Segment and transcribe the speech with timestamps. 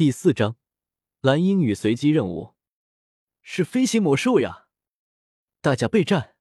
[0.00, 0.56] 第四章，
[1.20, 2.54] 蓝鹰与随机任务
[3.42, 4.66] 是飞行魔兽呀！
[5.60, 6.36] 大家备战。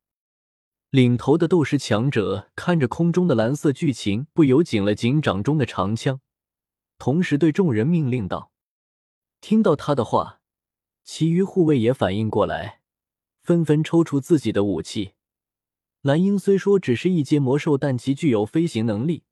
[0.91, 6.21] 领头的斗士强者看着空中的蓝色巨禽，不由紧了紧掌中的长枪，
[6.97, 8.53] 同时对众人命令道
[9.41, 10.39] ：“听到他的话，
[11.03, 12.79] 其余护卫也反应过来，
[13.43, 15.15] 纷纷抽出自己的武器。
[16.01, 19.25] 蓝鹰虽说只是一阶魔兽，但其具有飞行能力，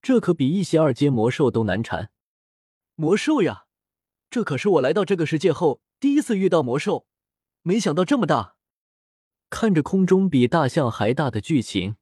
[0.00, 2.10] 这可比一些二阶魔兽都难缠。”
[3.00, 3.66] 魔兽呀，
[4.28, 7.06] 这可是我来到这个世界后第一次遇到魔兽，
[7.62, 8.56] 没想到这么大。
[9.48, 11.94] 看着空中比大象还大的巨禽，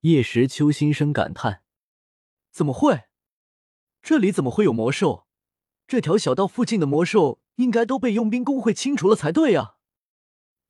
[0.00, 1.62] 叶时秋心生感叹：
[2.50, 3.02] 怎么会？
[4.00, 5.26] 这里怎么会有魔兽？
[5.86, 9.76] 这条小道附近的魔兽应该都被佣兵工会清除了才对啊！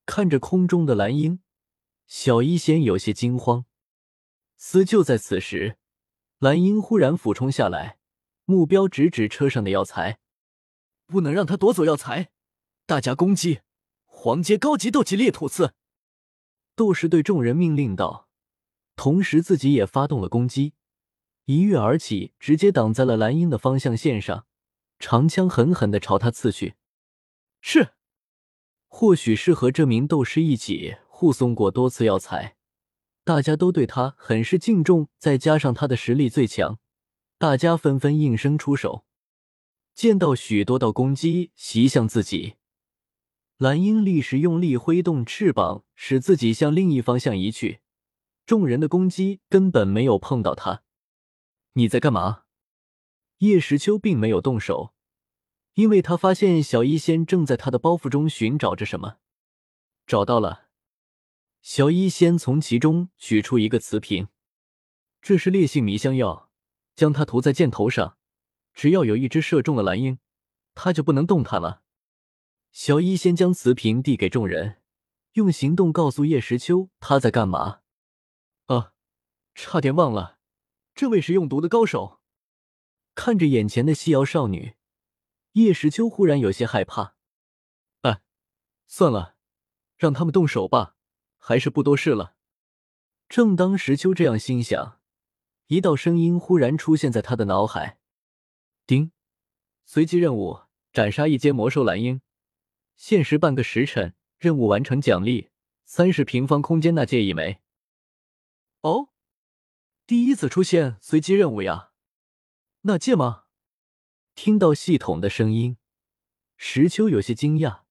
[0.04, 1.38] 看着空中的蓝鹰，
[2.08, 3.66] 小医仙有些惊慌。
[4.56, 5.78] 思就在此时，
[6.40, 8.00] 蓝鹰忽然俯冲下来。
[8.44, 10.18] 目标直指车上的药材，
[11.06, 12.30] 不能让他夺走药材！
[12.86, 13.60] 大家攻击
[14.04, 15.74] 黄阶高级斗气猎土刺！
[16.76, 18.28] 斗士对众人命令道，
[18.96, 20.74] 同时自己也发动了攻击，
[21.46, 24.46] 一跃而起，直接挡在了蓝鹰的方向线上，
[24.98, 26.74] 长枪狠狠的朝他刺去。
[27.62, 27.94] 是，
[28.88, 32.56] 或许是和这名斗士一起护送过多次药材，
[33.24, 36.78] 大家都对他很是敬重，再加上他的实力最强。
[37.44, 39.04] 大家纷纷应声出手，
[39.92, 42.54] 见到许多道攻击袭向自己，
[43.58, 47.80] 蓝鹰立时用力挥动翅膀，使自己向另一方向移去。
[48.46, 50.84] 众人的攻击根本没有碰到他。
[51.74, 52.44] 你在干嘛？
[53.40, 54.94] 叶时秋并没有动手，
[55.74, 59.16] 因为他发现小医仙正在他的包袱中寻找着什么。
[60.06, 60.68] 找到了，
[61.60, 64.28] 小医仙从其中取出一个瓷瓶，
[65.20, 66.43] 这是烈性迷香药。
[66.94, 68.16] 将它涂在箭头上，
[68.72, 70.18] 只要有一只射中了蓝鹰，
[70.74, 71.82] 它就不能动弹了。
[72.72, 74.82] 小一先将瓷瓶递给众人，
[75.32, 77.80] 用行动告诉叶时秋他在干嘛。
[78.66, 78.94] 啊，
[79.54, 80.38] 差点忘了，
[80.94, 82.20] 这位是用毒的高手。
[83.14, 84.74] 看着眼前的细瑶少女，
[85.52, 87.14] 叶时秋忽然有些害怕。
[88.00, 88.22] 哎，
[88.88, 89.36] 算了，
[89.96, 90.96] 让他们动手吧，
[91.38, 92.34] 还是不多事了。
[93.28, 95.00] 正当时秋这样心想。
[95.68, 97.98] 一道声音忽然出现在他的脑海
[98.86, 99.12] ：“叮，
[99.86, 100.60] 随机任务，
[100.92, 102.20] 斩杀一阶魔兽蓝鹰，
[102.96, 105.48] 限时半个时辰，任务完成奖励
[105.86, 107.60] 三十平方空间纳戒一枚。”
[108.82, 109.08] 哦，
[110.06, 111.92] 第一次出现随机任务呀？
[112.82, 113.44] 纳戒吗？
[114.34, 115.78] 听到系统的声音，
[116.58, 117.84] 石秋有些惊讶，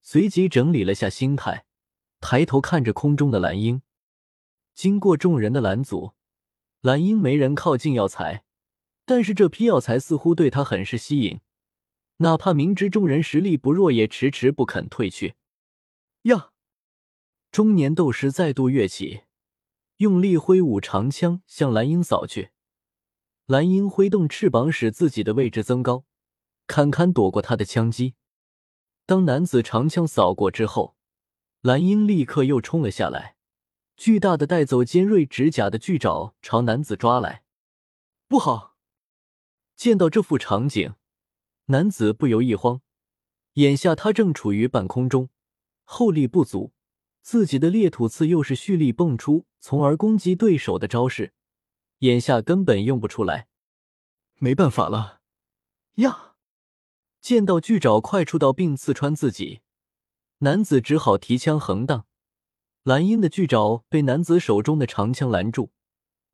[0.00, 1.66] 随即整理了下心态，
[2.20, 3.82] 抬头看着空中的蓝鹰。
[4.72, 6.14] 经过众人的拦阻。
[6.82, 8.42] 蓝鹰没人靠近药材，
[9.04, 11.40] 但是这批药材似乎对他很是吸引，
[12.18, 15.34] 哪怕明知众人实力不弱，也迟迟不肯退去。
[16.22, 16.52] 呀！
[17.50, 19.22] 中年斗士再度跃起，
[19.98, 22.50] 用力挥舞长枪向蓝鹰扫去。
[23.44, 26.04] 蓝鹰挥动翅膀，使自己的位置增高，
[26.66, 28.14] 堪堪躲过他的枪击。
[29.04, 30.96] 当男子长枪扫过之后，
[31.60, 33.36] 蓝鹰立刻又冲了下来。
[34.00, 37.42] 巨大的带走尖锐指甲的巨爪朝男子抓来，
[38.28, 38.74] 不好！
[39.76, 40.94] 见到这副场景，
[41.66, 42.80] 男子不由一慌。
[43.56, 45.28] 眼下他正处于半空中，
[45.84, 46.72] 后力不足，
[47.20, 51.34] 自己的裂土刺又是蓄力蹦出，从而攻击对手的招式，
[51.98, 53.48] 眼下根本用不出来。
[54.36, 55.20] 没办法了
[55.96, 56.36] 呀！
[57.20, 59.60] 见到巨爪快出到并刺穿自己，
[60.38, 62.06] 男子只好提枪横荡。
[62.82, 65.70] 蓝鹰的巨爪被男子手中的长枪拦住，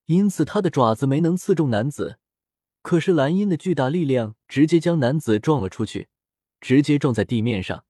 [0.05, 2.19] 因此他的爪子没能刺中男子。
[2.83, 6.09] 可是蓝鹰的巨大力量直接将男子撞了出去，
[6.61, 7.85] 直接撞在地面上。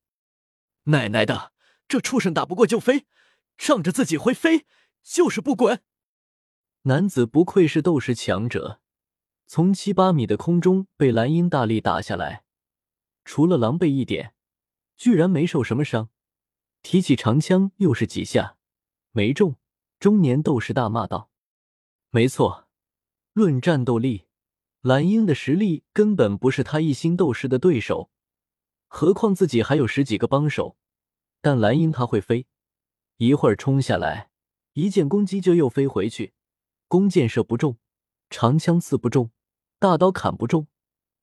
[0.84, 1.52] 奶奶的，
[1.86, 3.04] 这畜生打不过就飞，
[3.58, 4.64] 仗着自己会飞
[5.02, 5.82] 就是不滚！
[6.84, 8.80] 男子不愧是斗士强者，
[9.46, 12.44] 从七八米的空中被蓝鹰大力打下来，
[13.26, 14.32] 除了狼狈一点，
[14.96, 16.08] 居然没受什么伤。
[16.88, 18.58] 提起长枪，又是几下，
[19.10, 19.56] 没中。
[19.98, 21.32] 中年斗士大骂道
[22.10, 22.68] ：“没错，
[23.32, 24.26] 论战斗力，
[24.82, 28.12] 蓝鹰的实力根本不是他一星斗士的对手。
[28.86, 30.76] 何况自己还有十几个帮手。
[31.40, 32.46] 但蓝鹰他会飞，
[33.16, 34.30] 一会儿冲下来，
[34.74, 36.34] 一剑攻击就又飞回去。
[36.86, 37.78] 弓箭射不中，
[38.30, 39.32] 长枪刺不中，
[39.80, 40.68] 大刀砍不中。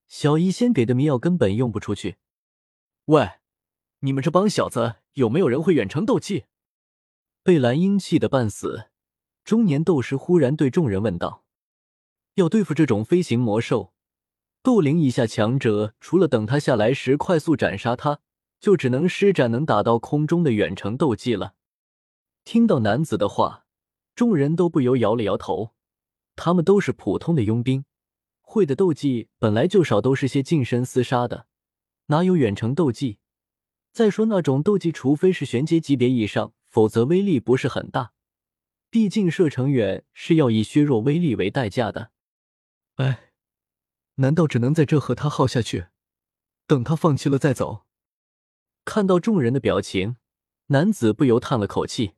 [0.10, 2.18] 小医仙给的迷药根本用不出去。
[3.06, 3.40] 喂，
[4.06, 6.46] 你们这帮小子！”有没有人会远程斗技？
[7.44, 8.90] 被蓝鹰气得半死，
[9.44, 11.46] 中年斗士忽然对众人问道
[12.36, 13.94] ：“要对付这种飞行魔兽，
[14.62, 18.20] 斗灵以下强者，除了等他下来时快速斩杀他，
[18.60, 21.54] 就只能施展能打到空中的远程斗技了。
[22.44, 23.66] 听到男子的话，
[24.16, 25.74] 众人都不由摇了摇头。
[26.36, 27.86] 他们都是普通的佣兵，
[28.42, 31.46] 会的斗技本来就少，都是些近身厮杀的，
[32.08, 33.20] 哪有远程斗技？
[33.94, 38.12] 再说那种斗技，除非是玄阶级别以上，否则威力不是很大。
[38.90, 42.12] 毕竟射程远是要以削弱威力为代价的。
[42.96, 43.32] 哎，
[44.16, 45.88] 难道只能在这和他耗下去，
[46.66, 47.86] 等他放弃了再走？
[48.84, 50.18] 看到众人的表情，
[50.68, 52.14] 男子不由叹了口气。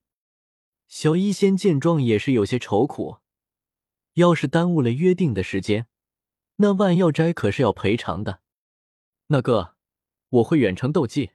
[0.87, 3.17] 小医仙见状也是有些愁苦，
[4.13, 5.87] 要是耽误了约定的时间，
[6.57, 8.39] 那万药斋可是要赔偿的。
[9.27, 9.75] 那个，
[10.29, 11.31] 我会远程斗技。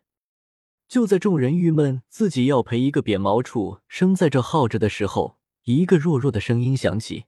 [0.91, 7.27] 就在众人郁闷自己要陪一个扁毛畜生在这耗着的时候，一个弱弱的声音响起。